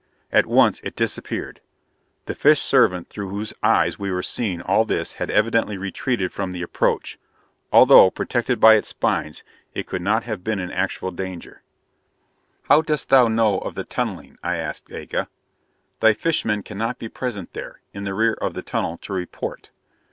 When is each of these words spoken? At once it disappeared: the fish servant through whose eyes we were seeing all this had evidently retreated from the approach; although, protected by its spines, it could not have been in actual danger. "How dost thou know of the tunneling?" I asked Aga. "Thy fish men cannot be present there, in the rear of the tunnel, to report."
At 0.31 0.47
once 0.47 0.79
it 0.83 0.95
disappeared: 0.95 1.61
the 2.25 2.33
fish 2.33 2.59
servant 2.59 3.07
through 3.11 3.29
whose 3.29 3.53
eyes 3.61 3.99
we 3.99 4.09
were 4.11 4.23
seeing 4.23 4.59
all 4.59 4.83
this 4.83 5.13
had 5.21 5.29
evidently 5.29 5.77
retreated 5.77 6.33
from 6.33 6.53
the 6.53 6.63
approach; 6.63 7.19
although, 7.71 8.09
protected 8.09 8.59
by 8.59 8.73
its 8.73 8.87
spines, 8.87 9.43
it 9.75 9.85
could 9.85 10.01
not 10.01 10.23
have 10.23 10.43
been 10.43 10.57
in 10.57 10.71
actual 10.71 11.11
danger. 11.11 11.61
"How 12.63 12.81
dost 12.81 13.09
thou 13.09 13.27
know 13.27 13.59
of 13.59 13.75
the 13.75 13.83
tunneling?" 13.83 14.39
I 14.41 14.57
asked 14.57 14.91
Aga. 14.91 15.29
"Thy 15.99 16.13
fish 16.13 16.45
men 16.45 16.63
cannot 16.63 16.97
be 16.97 17.07
present 17.07 17.53
there, 17.53 17.81
in 17.93 18.03
the 18.03 18.15
rear 18.15 18.33
of 18.33 18.55
the 18.55 18.63
tunnel, 18.63 18.97
to 19.03 19.13
report." 19.13 19.69